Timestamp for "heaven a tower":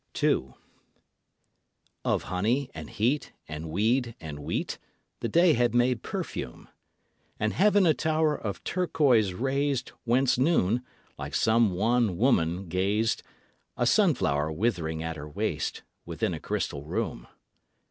7.53-8.35